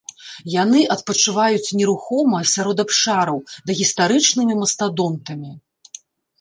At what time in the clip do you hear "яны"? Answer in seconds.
0.51-0.79